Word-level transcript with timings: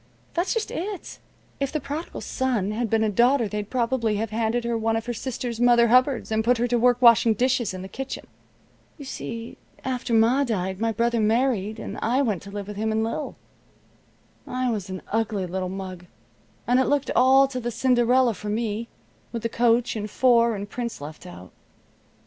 That's 0.33 0.55
just 0.55 0.71
it. 0.71 1.19
If 1.59 1.71
the 1.71 1.79
Prodigal 1.79 2.21
Son 2.21 2.71
had 2.71 2.89
been 2.89 3.03
a 3.03 3.09
daughter 3.11 3.47
they'd 3.47 3.69
probably 3.69 4.15
have 4.15 4.31
handed 4.31 4.63
her 4.63 4.75
one 4.75 4.95
of 4.95 5.05
her 5.05 5.13
sister's 5.13 5.59
mother 5.59 5.89
hubbards, 5.89 6.31
and 6.31 6.43
put 6.43 6.57
her 6.57 6.65
to 6.69 6.79
work 6.79 6.99
washing 7.03 7.35
dishes 7.35 7.71
in 7.71 7.83
the 7.83 7.87
kitchen. 7.87 8.25
You 8.97 9.05
see, 9.05 9.57
after 9.85 10.11
Ma 10.15 10.43
died 10.43 10.79
my 10.79 10.91
brother 10.91 11.19
married, 11.19 11.77
and 11.77 11.99
I 12.01 12.23
went 12.23 12.41
to 12.41 12.49
live 12.49 12.67
with 12.67 12.77
him 12.77 12.91
and 12.91 13.03
Lil. 13.03 13.35
I 14.47 14.71
was 14.71 14.89
an 14.89 15.03
ugly 15.11 15.45
little 15.45 15.69
mug, 15.69 16.07
and 16.65 16.79
it 16.79 16.85
looked 16.87 17.11
all 17.15 17.47
to 17.49 17.59
the 17.59 17.69
Cinderella 17.69 18.33
for 18.33 18.49
me, 18.49 18.87
with 19.31 19.43
the 19.43 19.49
coach, 19.49 19.95
and 19.95 20.09
four, 20.09 20.55
and 20.55 20.67
prince 20.67 20.99
left 20.99 21.27
out. 21.27 21.51